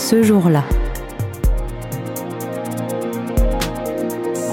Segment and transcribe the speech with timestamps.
[0.00, 0.64] Ce jour-là.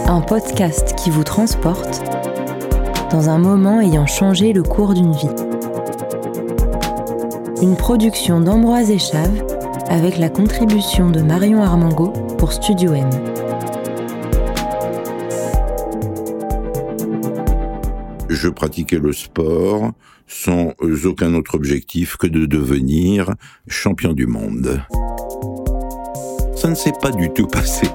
[0.05, 2.03] Un podcast qui vous transporte
[3.12, 5.30] dans un moment ayant changé le cours d'une vie.
[7.62, 9.41] Une production d'Ambroise Chave
[9.88, 13.09] avec la contribution de Marion Armango pour Studio M.
[18.29, 19.93] Je pratiquais le sport
[20.27, 20.73] sans
[21.05, 23.34] aucun autre objectif que de devenir
[23.68, 24.82] champion du monde.
[26.67, 27.88] Ça ne s'est pas du tout passé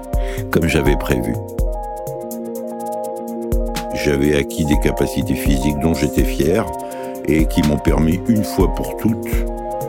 [0.50, 1.34] comme j'avais prévu.
[4.02, 6.64] J'avais acquis des capacités physiques dont j'étais fier
[7.28, 9.28] et qui m'ont permis une fois pour toutes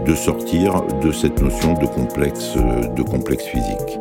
[0.06, 4.00] de sortir de cette notion de complexe, de complexe physique.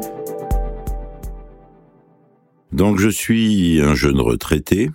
[2.72, 4.90] Donc je suis un jeune retraité,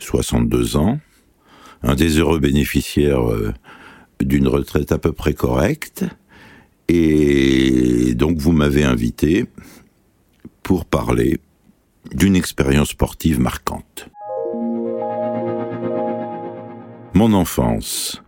[0.00, 0.98] 62 ans,
[1.84, 3.54] un des heureux bénéficiaires euh,
[4.20, 6.04] d'une retraite à peu près correcte,
[6.88, 9.46] et donc vous m'avez invité
[10.62, 11.38] pour parler
[12.12, 14.08] d'une expérience sportive marquante.
[17.14, 18.22] Mon enfance,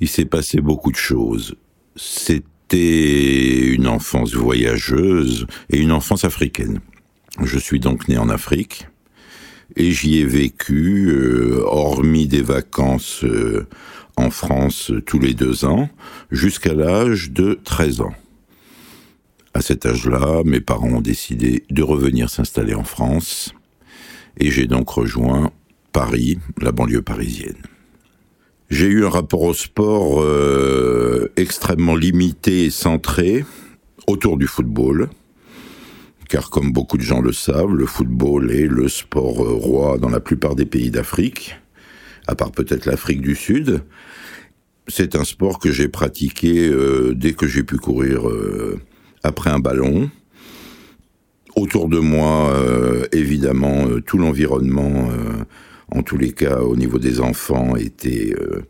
[0.00, 1.56] il s'est passé beaucoup de choses.
[1.96, 6.80] C'était une enfance voyageuse et une enfance africaine.
[7.42, 8.86] Je suis donc né en Afrique
[9.76, 13.66] et j'y ai vécu, euh, hormis des vacances euh,
[14.20, 15.88] en France tous les deux ans,
[16.30, 18.14] jusqu'à l'âge de 13 ans.
[19.54, 23.52] À cet âge-là, mes parents ont décidé de revenir s'installer en France
[24.38, 25.50] et j'ai donc rejoint
[25.92, 27.62] Paris, la banlieue parisienne.
[28.70, 33.44] J'ai eu un rapport au sport euh, extrêmement limité et centré
[34.06, 35.10] autour du football,
[36.28, 40.08] car comme beaucoup de gens le savent, le football est le sport euh, roi dans
[40.08, 41.56] la plupart des pays d'Afrique,
[42.30, 43.82] à part peut-être l'Afrique du Sud.
[44.88, 48.22] C'est un sport que j'ai pratiqué euh, dès que j'ai pu courir
[49.22, 50.10] après un ballon.
[51.56, 52.54] Autour de moi,
[53.12, 55.10] évidemment, tout l'environnement
[55.92, 58.60] en tous les cas au niveau des enfants, était euh,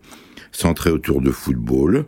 [0.53, 2.05] centré autour de football.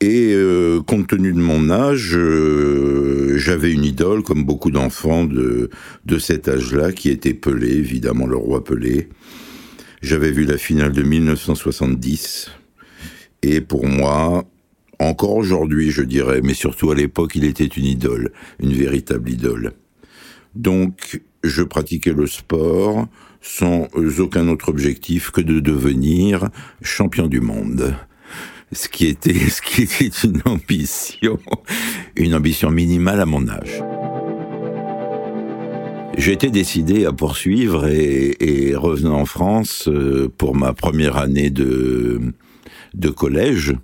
[0.00, 5.70] Et euh, compte tenu de mon âge, euh, j'avais une idole, comme beaucoup d'enfants de,
[6.06, 9.08] de cet âge-là, qui était Pelé, évidemment le roi Pelé.
[10.02, 12.50] J'avais vu la finale de 1970,
[13.42, 14.44] et pour moi,
[14.98, 19.74] encore aujourd'hui, je dirais, mais surtout à l'époque, il était une idole, une véritable idole.
[20.56, 23.06] Donc, je pratiquais le sport,
[23.40, 23.86] sans
[24.18, 26.48] aucun autre objectif que de devenir
[26.82, 27.94] champion du monde.
[28.72, 31.38] Ce qui était, ce qui était une ambition,
[32.16, 33.80] une ambition minimale à mon âge.
[36.18, 42.20] J'étais décidé à poursuivre et, revenant en France euh, pour ma première année de,
[42.94, 43.74] de collège,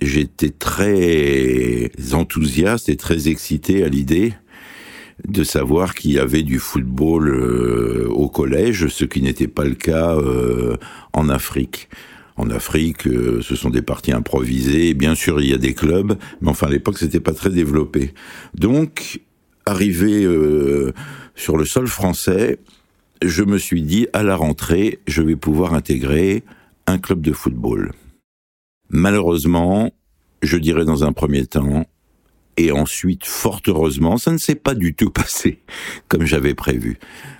[0.00, 4.32] j'étais très enthousiaste et très excité à l'idée
[5.28, 9.74] de savoir qu'il y avait du football euh, au collège, ce qui n'était pas le
[9.74, 10.76] cas euh,
[11.12, 11.88] en Afrique.
[12.36, 14.94] En Afrique, ce sont des parties improvisées.
[14.94, 18.14] Bien sûr, il y a des clubs, mais enfin à l'époque, c'était pas très développé.
[18.54, 19.20] Donc,
[19.66, 20.26] arrivé
[21.34, 22.58] sur le sol français,
[23.22, 26.42] je me suis dit à la rentrée, je vais pouvoir intégrer
[26.86, 27.92] un club de football.
[28.90, 29.92] Malheureusement,
[30.42, 31.86] je dirais dans un premier temps,
[32.56, 35.60] et ensuite, fort heureusement, ça ne s'est pas du tout passé
[36.08, 36.98] comme j'avais prévu.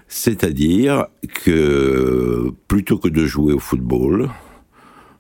[0.08, 1.06] C'est-à-dire
[1.44, 4.30] que plutôt que de jouer au football,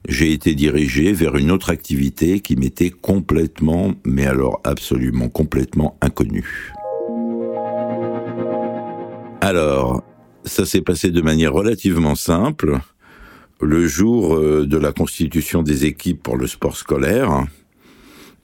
[0.08, 6.72] j'ai été dirigé vers une autre activité qui m'était complètement, mais alors absolument complètement inconnue.
[9.42, 10.04] Alors,
[10.44, 12.78] ça s'est passé de manière relativement simple.
[13.60, 17.44] Le jour euh, de la constitution des équipes pour le sport scolaire,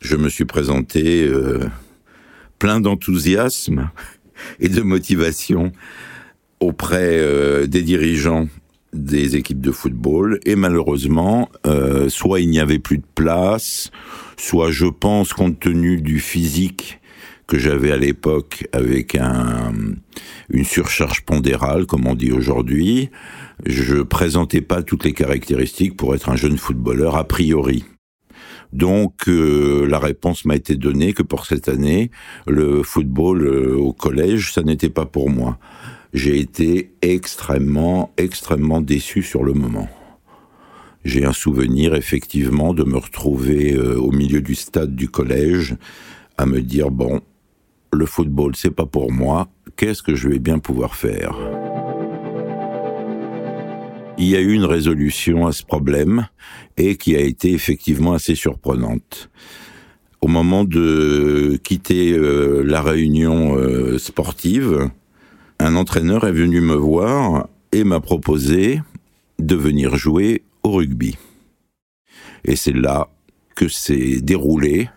[0.00, 1.60] je me suis présenté euh,
[2.58, 3.90] plein d'enthousiasme
[4.58, 5.70] et de motivation
[6.58, 8.48] auprès euh, des dirigeants
[8.92, 11.50] des équipes de football et malheureusement
[12.08, 13.90] soit il n'y avait plus de place
[14.38, 16.97] soit je pense compte tenu du physique
[17.48, 19.72] que j'avais à l'époque avec un,
[20.50, 23.10] une surcharge pondérale, comme on dit aujourd'hui,
[23.64, 27.84] je présentais pas toutes les caractéristiques pour être un jeune footballeur a priori.
[28.74, 32.10] Donc euh, la réponse m'a été donnée que pour cette année,
[32.46, 35.58] le football euh, au collège, ça n'était pas pour moi.
[36.12, 39.88] J'ai été extrêmement, extrêmement déçu sur le moment.
[41.04, 45.76] J'ai un souvenir effectivement de me retrouver euh, au milieu du stade du collège
[46.36, 47.22] à me dire bon,
[47.98, 51.34] le football c'est pas pour moi, qu'est-ce que je vais bien pouvoir faire?
[54.16, 56.26] Il y a eu une résolution à ce problème
[56.76, 59.30] et qui a été effectivement assez surprenante.
[60.20, 64.90] au moment de quitter euh, la réunion euh, sportive,
[65.60, 68.80] un entraîneur est venu me voir et m'a proposé
[69.38, 71.16] de venir jouer au rugby.
[72.44, 73.08] Et c'est là
[73.54, 74.88] que s'est déroulé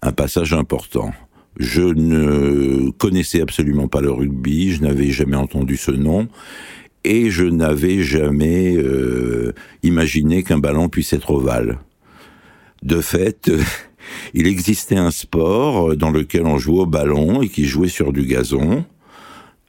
[0.00, 1.12] un passage important.
[1.58, 6.28] Je ne connaissais absolument pas le rugby, je n'avais jamais entendu ce nom,
[7.04, 11.78] et je n'avais jamais euh, imaginé qu'un ballon puisse être ovale.
[12.82, 13.50] De fait,
[14.34, 18.26] il existait un sport dans lequel on jouait au ballon et qui jouait sur du
[18.26, 18.84] gazon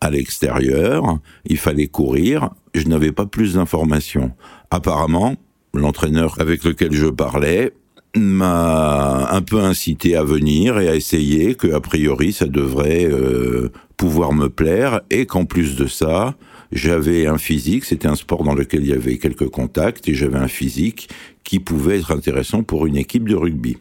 [0.01, 1.19] à l'extérieur.
[1.45, 2.49] Il fallait courir.
[2.73, 4.31] Je n'avais pas plus d'informations.
[4.69, 5.35] Apparemment,
[5.73, 7.71] l'entraîneur avec lequel je parlais
[8.15, 13.69] m'a un peu incité à venir et à essayer que a priori ça devrait euh,
[13.95, 16.35] pouvoir me plaire et qu'en plus de ça
[16.71, 20.37] j'avais un physique c'était un sport dans lequel il y avait quelques contacts et j'avais
[20.37, 21.09] un physique
[21.43, 23.77] qui pouvait être intéressant pour une équipe de rugby.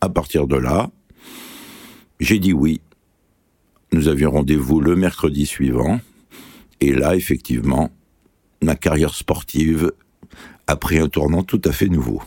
[0.00, 0.90] À partir de là
[2.20, 2.80] j'ai dit oui.
[3.92, 6.00] Nous avions rendez-vous le mercredi suivant
[6.80, 7.90] et là effectivement
[8.62, 9.92] ma carrière sportive
[10.66, 12.20] a pris un tournant tout à fait nouveau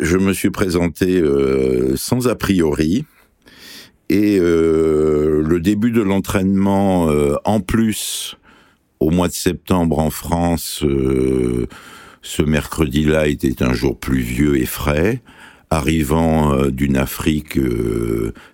[0.00, 3.04] je me suis présenté euh, sans a priori.
[4.08, 8.36] Et euh, le début de l'entraînement, euh, en plus,
[8.98, 10.84] au mois de septembre en France,
[12.22, 15.22] ce mercredi-là était un jour pluvieux et frais.
[15.72, 17.56] Arrivant d'une Afrique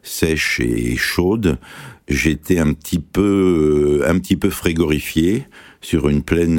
[0.03, 1.57] sèche et chaude,
[2.07, 5.47] j'étais un petit peu, un petit peu frégorifié
[5.81, 6.59] sur une plaine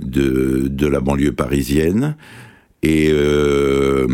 [0.00, 2.16] de, de la banlieue parisienne.
[2.82, 4.08] Et euh,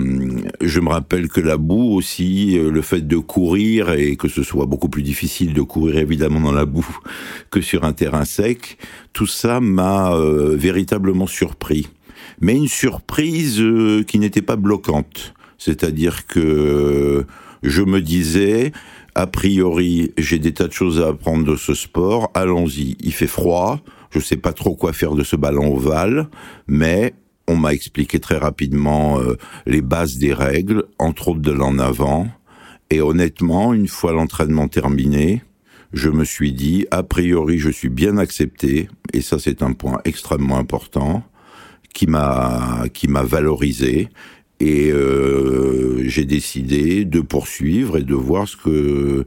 [0.61, 4.43] je me rappelle que la boue aussi, euh, le fait de courir et que ce
[4.43, 6.87] soit beaucoup plus difficile de courir évidemment dans la boue
[7.51, 8.77] que sur un terrain sec,
[9.15, 11.89] tout ça m'a euh, véritablement surpris.
[12.41, 13.65] Mais une surprise
[14.07, 15.35] qui n'était pas bloquante.
[15.57, 17.25] C'est-à-dire que
[17.63, 18.73] je me disais,
[19.15, 22.97] a priori, j'ai des tas de choses à apprendre de ce sport, allons-y.
[23.01, 23.81] Il fait froid,
[24.11, 26.29] je sais pas trop quoi faire de ce ballon ovale,
[26.69, 27.15] mais
[27.49, 29.37] on m'a expliqué très rapidement euh,
[29.67, 32.29] les bases des règles, entre autres de l'en avant.
[32.91, 35.43] Et honnêtement, une fois l'entraînement terminé,
[35.93, 40.01] je me suis dit, a priori, je suis bien accepté, et ça c'est un point
[40.05, 41.25] extrêmement important,
[41.95, 44.09] qui m'a qui m'a valorisé.
[44.61, 49.25] Et euh, j'ai décidé de poursuivre et de voir ce que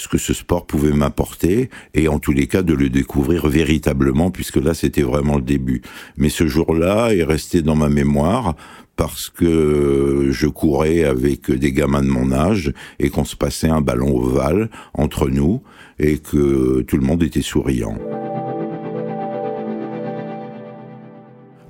[0.00, 4.30] ce que ce sport pouvait m'apporter et en tous les cas de le découvrir véritablement
[4.30, 5.82] puisque là c'était vraiment le début.
[6.16, 8.56] Mais ce jour-là est resté dans ma mémoire
[8.96, 13.82] parce que je courais avec des gamins de mon âge et qu'on se passait un
[13.82, 15.62] ballon ovale entre nous
[15.98, 17.96] et que tout le monde était souriant.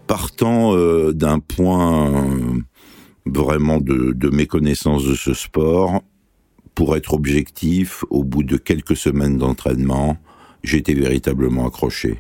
[0.06, 2.12] Partant euh, d'un point
[3.26, 6.02] vraiment de, de méconnaissance de ce sport,
[6.74, 10.16] pour être objectif, au bout de quelques semaines d'entraînement,
[10.62, 12.18] j'étais véritablement accroché.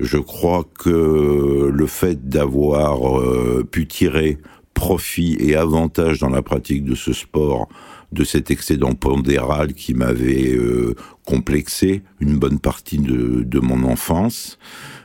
[0.00, 4.38] Je crois que le fait d'avoir euh, pu tirer
[4.74, 7.68] profit et avantage dans la pratique de ce sport,
[8.12, 10.94] de cet excédent pondéral qui m'avait euh,
[11.24, 14.58] complexé une bonne partie de, de mon enfance,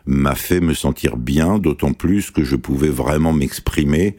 [0.05, 4.15] m'a fait me sentir bien, d'autant plus que je pouvais vraiment m'exprimer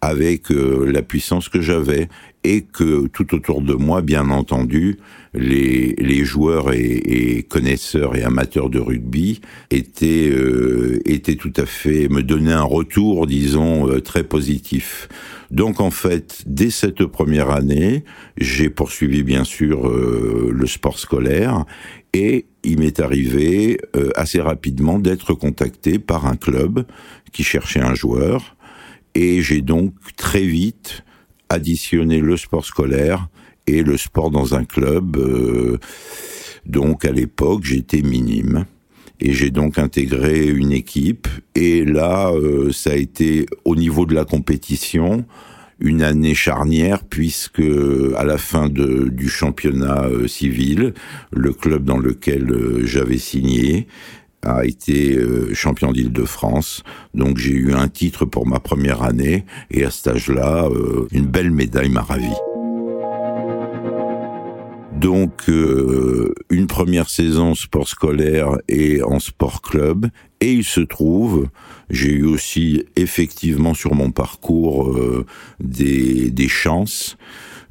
[0.00, 2.08] avec euh, la puissance que j'avais
[2.42, 4.96] et que tout autour de moi, bien entendu,
[5.34, 11.66] les, les joueurs et, et connaisseurs et amateurs de rugby étaient, euh, étaient tout à
[11.66, 15.08] fait, me donnaient un retour, disons, euh, très positif.
[15.50, 18.04] Donc en fait, dès cette première année,
[18.38, 21.64] j'ai poursuivi bien sûr le sport scolaire
[22.14, 23.80] et il m'est arrivé
[24.14, 26.84] assez rapidement d'être contacté par un club
[27.32, 28.56] qui cherchait un joueur
[29.14, 31.04] et j'ai donc très vite
[31.48, 33.28] additionné le sport scolaire
[33.66, 35.16] et le sport dans un club.
[35.16, 35.78] Euh,
[36.66, 38.64] donc à l'époque, j'étais minime.
[39.22, 41.28] Et j'ai donc intégré une équipe.
[41.54, 45.26] Et là, euh, ça a été au niveau de la compétition
[45.78, 47.62] une année charnière puisque
[48.16, 50.94] à la fin de, du championnat euh, civil,
[51.32, 53.86] le club dans lequel j'avais signé
[54.42, 56.82] a été euh, champion d'Île-de-France.
[57.14, 61.26] Donc j'ai eu un titre pour ma première année et à cet âge-là, euh, une
[61.26, 62.32] belle médaille m'a ravi.
[64.92, 70.06] Donc euh, une première saison sport scolaire et en sport club.
[70.42, 71.48] Et il se trouve,
[71.90, 74.96] j'ai eu aussi effectivement sur mon parcours
[75.58, 77.18] des, des chances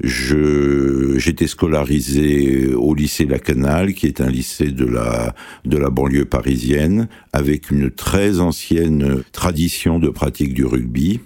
[0.02, 6.26] j'étais scolarisé au lycée La Canale, qui est un lycée de la de la banlieue
[6.26, 11.20] parisienne, avec une très ancienne tradition de pratique du rugby.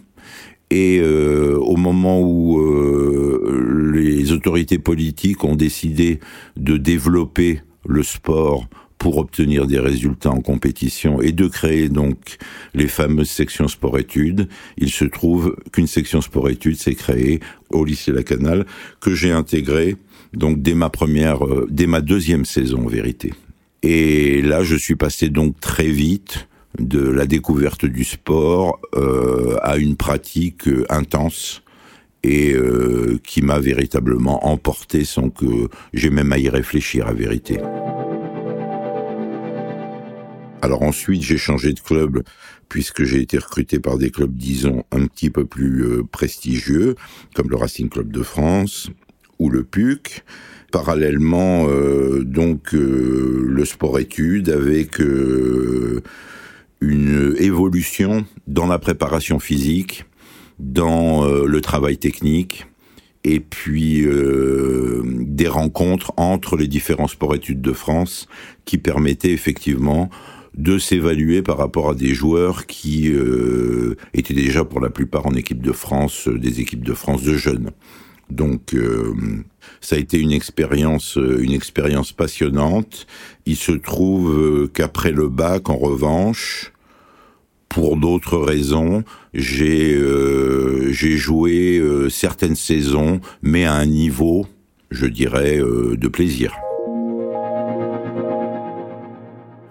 [0.72, 6.20] Et euh, au moment où euh, les autorités politiques ont décidé
[6.58, 8.68] de développer le sport
[9.04, 12.38] pour obtenir des résultats en compétition et de créer donc
[12.74, 18.24] les fameuses sections sport-études, il se trouve qu'une section sport-études s'est créée au lycée La
[18.24, 18.66] Canale
[19.02, 19.98] que j'ai intégré
[20.32, 23.34] donc dès ma première, euh, dès ma deuxième saison en vérité.
[23.82, 26.48] Et là, je suis passé donc très vite
[26.80, 31.62] de la découverte du sport euh, à une pratique euh, intense
[32.24, 32.56] et
[33.22, 37.58] qui m'a véritablement emporté sans que j'ai même à y réfléchir à vérité.
[40.64, 42.24] Alors ensuite, j'ai changé de club
[42.70, 46.96] puisque j'ai été recruté par des clubs, disons, un petit peu plus euh, prestigieux,
[47.36, 48.90] comme le Racing Club de France
[49.40, 50.24] ou le PUC.
[50.72, 56.02] Parallèlement, euh, donc, euh, le sport-études avec une
[57.38, 60.06] évolution dans la préparation physique,
[60.60, 62.68] dans le travail technique,
[63.26, 68.28] et puis des rencontres entre les différents sports-études de France
[68.66, 70.10] qui permettaient effectivement
[70.56, 75.34] de s'évaluer par rapport à des joueurs qui euh, étaient déjà pour la plupart en
[75.34, 77.72] équipe de France, des équipes de France de jeunes.
[78.30, 78.76] Donc
[79.80, 83.06] ça a été une expérience, une expérience passionnante.
[83.46, 86.74] Il se trouve qu'après le bac, en revanche,
[87.74, 94.46] pour d'autres raisons, j'ai euh, j'ai joué euh, certaines saisons, mais à un niveau,
[94.92, 96.54] je dirais, euh, de plaisir.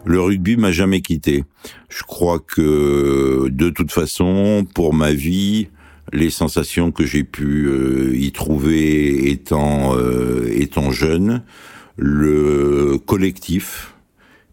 [0.04, 1.44] Le rugby m'a jamais quitté.
[1.88, 5.68] Je crois que de toute façon, pour ma vie,
[6.12, 7.71] les sensations que j'ai pu
[8.14, 9.97] y trouver étant
[10.50, 11.42] étant jeune,
[11.97, 13.92] le collectif,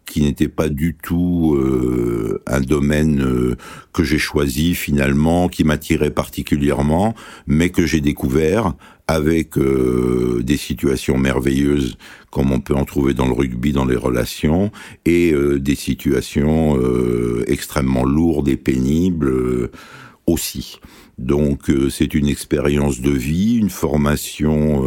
[0.09, 3.55] qui n'était pas du tout euh, un domaine euh,
[3.93, 7.13] que j'ai choisi finalement, qui m'attirait particulièrement,
[7.45, 8.73] mais que j'ai découvert
[9.09, 11.97] avec euh, des situations merveilleuses
[12.29, 14.71] comme on peut en trouver dans le rugby, dans les relations,
[15.05, 16.77] et des situations
[17.47, 19.71] extrêmement lourdes et pénibles
[20.27, 20.79] aussi.
[21.17, 24.85] Donc c'est une expérience de vie, une formation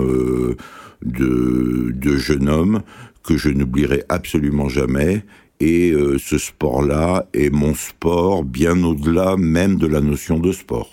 [1.05, 2.83] de, jeune homme
[3.23, 5.25] que je n'oublierai absolument jamais.
[5.61, 10.91] Et euh, ce sport-là est mon sport bien au-delà même de la notion de sport,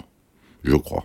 [0.64, 1.04] je crois.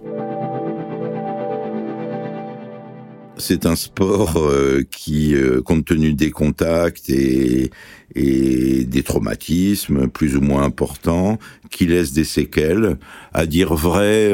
[3.37, 7.71] C'est un sport euh, qui, euh, compte tenu des contacts et,
[8.15, 11.39] des traumatismes plus ou moins importants,
[11.71, 12.97] qui laisse des séquelles.
[13.33, 14.33] À dire vrai,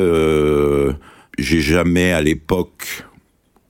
[1.38, 3.06] j'ai jamais à l'époque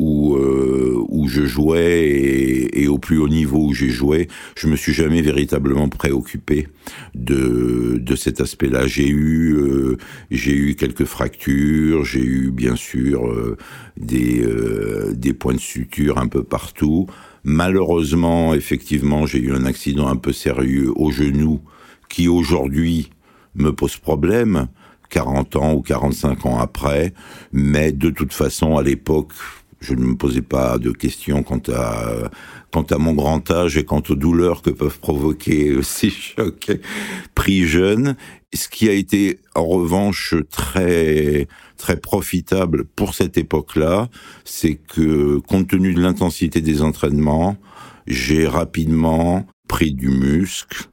[0.00, 4.76] où euh, où je jouais et, au plus haut niveau où j'ai joué, je me
[4.76, 6.68] suis jamais véritablement préoccupé
[7.14, 8.86] de de cet aspect-là.
[8.86, 9.96] J'ai eu euh,
[10.30, 13.56] j'ai eu quelques fractures, j'ai eu bien sûr euh,
[13.96, 17.06] des euh, des points de suture un peu partout.
[17.44, 21.60] Malheureusement, effectivement, j'ai eu un accident un peu sérieux au genou
[22.08, 23.10] qui aujourd'hui
[23.54, 24.68] me pose problème.
[25.10, 27.12] 40 ans ou 45 ans après,
[27.52, 29.32] mais de toute façon, à l'époque,
[29.80, 32.30] je ne me posais pas de questions quant à
[32.70, 36.70] quant à mon grand âge et quant aux douleurs que peuvent provoquer ces chocs
[37.34, 38.16] pris jeunes.
[38.52, 44.08] Ce qui a été en revanche très très profitable pour cette époque-là,
[44.44, 47.56] c'est que compte tenu de l'intensité des entraînements,
[48.06, 50.89] j'ai rapidement pris du muscle,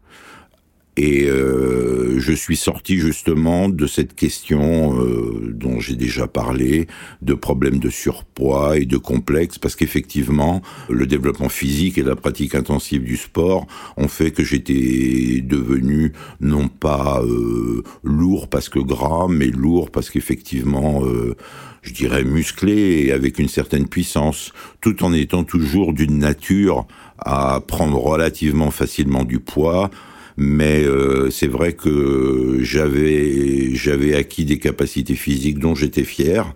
[0.97, 6.87] et euh, je suis sorti justement de cette question euh, dont j'ai déjà parlé,
[7.21, 12.55] de problèmes de surpoids et de complexes, parce qu'effectivement, le développement physique et la pratique
[12.55, 19.27] intensive du sport ont fait que j'étais devenu non pas euh, lourd parce que gras,
[19.29, 21.35] mais lourd parce qu'effectivement, euh,
[21.83, 24.51] je dirais musclé et avec une certaine puissance,
[24.81, 26.87] tout en étant toujours d'une nature
[27.19, 29.89] à prendre relativement facilement du poids,
[30.37, 36.53] mais euh, c'est vrai que j'avais j'avais acquis des capacités physiques dont j'étais fier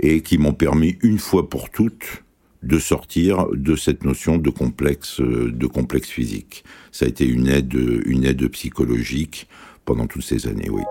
[0.00, 2.24] et qui m'ont permis une fois pour toutes
[2.62, 6.62] de sortir de cette notion de complexe de complexe physique.
[6.92, 7.74] Ça a été une aide
[8.04, 9.48] une aide psychologique
[9.84, 10.82] pendant toutes ces années, oui.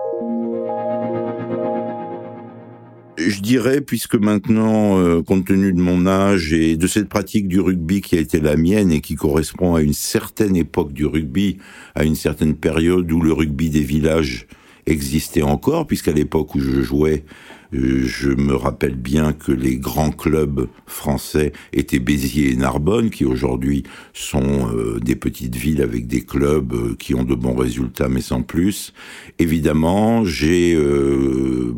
[3.28, 7.60] Je dirais, puisque maintenant, euh, compte tenu de mon âge et de cette pratique du
[7.60, 11.58] rugby qui a été la mienne et qui correspond à une certaine époque du rugby,
[11.94, 14.46] à une certaine période où le rugby des villages
[14.86, 17.24] existait encore, puisqu'à l'époque où je jouais,
[17.74, 23.24] euh, je me rappelle bien que les grands clubs français étaient Béziers et Narbonne, qui
[23.24, 28.08] aujourd'hui sont euh, des petites villes avec des clubs euh, qui ont de bons résultats,
[28.08, 28.92] mais sans plus.
[29.38, 30.78] Évidemment, j'ai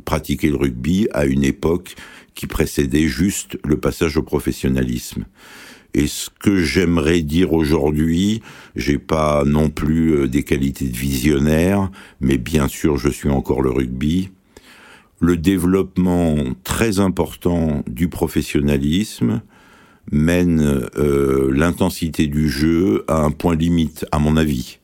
[0.05, 1.95] pratiquer le rugby à une époque
[2.35, 5.25] qui précédait juste le passage au professionnalisme.
[5.95, 8.43] Et ce que j'aimerais dire aujourd'hui,
[8.75, 13.63] j'ai pas non plus euh, des qualités de visionnaire, mais bien sûr, je suis encore
[13.63, 14.31] le rugby.
[15.21, 19.41] Le développement très important du professionnalisme
[20.11, 24.81] mène euh, l'intensité du jeu à un point limite, à mon avis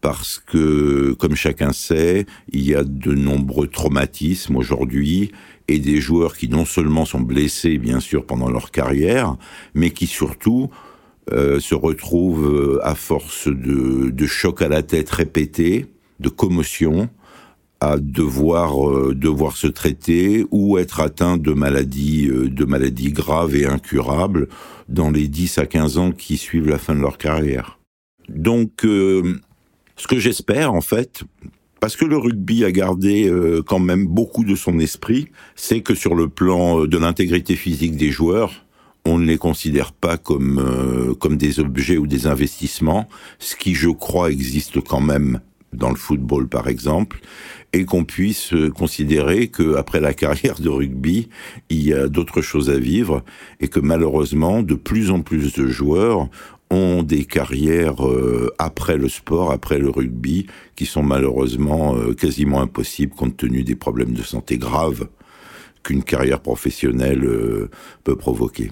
[0.00, 5.30] parce que, comme chacun sait, il y a de nombreux traumatismes aujourd'hui
[5.70, 9.36] et des joueurs qui non seulement sont blessés, bien sûr, pendant leur carrière,
[9.74, 10.68] mais qui surtout
[11.32, 15.86] euh, se retrouvent euh, à force de, chocs à la tête répétés,
[16.18, 17.08] de commotion,
[17.80, 19.14] à devoir euh,
[19.54, 24.48] se traiter ou être atteint de maladies de maladies graves et incurables
[24.88, 27.78] dans les 10 à 15 ans qui suivent la fin de leur carrière.
[28.28, 31.22] Donc ce que j'espère, en fait,
[31.80, 35.94] parce que le rugby a gardé euh, quand même beaucoup de son esprit, c'est que
[35.94, 38.66] sur le plan euh, de l'intégrité physique des joueurs,
[39.06, 43.08] on ne les considère pas comme euh, comme des objets ou des investissements,
[43.38, 45.40] ce qui je crois existe quand même
[45.72, 47.20] dans le football par exemple,
[47.72, 51.30] et qu'on puisse considérer que après la carrière de rugby,
[51.70, 53.24] il y a d'autres choses à vivre
[53.60, 56.28] et que malheureusement de plus en plus de joueurs
[56.70, 60.46] ont des carrières euh, après le sport, après le rugby,
[60.76, 65.08] qui sont malheureusement euh, quasiment impossibles compte tenu des problèmes de santé graves
[65.82, 67.70] qu'une carrière professionnelle euh,
[68.04, 68.70] peut provoquer.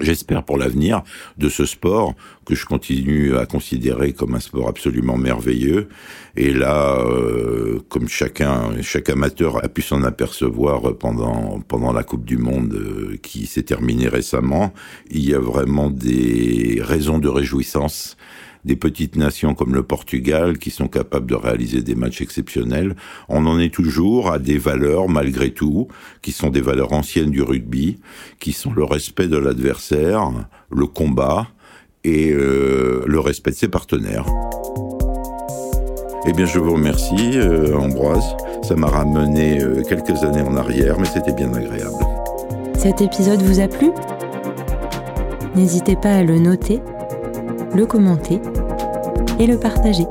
[0.00, 1.02] J'espère pour l'avenir
[1.38, 5.88] de ce sport que je continue à considérer comme un sport absolument merveilleux.
[6.36, 12.24] Et là, euh, comme chacun, chaque amateur a pu s'en apercevoir pendant pendant la Coupe
[12.24, 14.72] du Monde euh, qui s'est terminée récemment,
[15.10, 18.16] il y a vraiment des raisons de réjouissance
[18.66, 22.96] des petites nations comme le Portugal qui sont capables de réaliser des matchs exceptionnels.
[23.28, 25.88] On en est toujours à des valeurs, malgré tout,
[26.20, 27.98] qui sont des valeurs anciennes du rugby,
[28.40, 30.30] qui sont le respect de l'adversaire,
[30.70, 31.46] le combat
[32.04, 34.26] et euh, le respect de ses partenaires.
[36.28, 38.36] Eh bien, je vous remercie, euh, Ambroise.
[38.62, 42.04] Ça m'a ramené euh, quelques années en arrière, mais c'était bien agréable.
[42.76, 43.90] Cet épisode vous a plu?
[45.54, 46.80] N'hésitez pas à le noter,
[47.74, 48.40] le commenter
[49.38, 50.06] et le partager.